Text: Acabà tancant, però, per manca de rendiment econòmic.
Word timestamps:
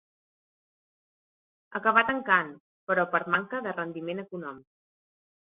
Acabà 1.81 2.03
tancant, 2.09 2.49
però, 2.89 3.05
per 3.15 3.23
manca 3.35 3.63
de 3.69 3.77
rendiment 3.79 4.25
econòmic. 4.27 4.71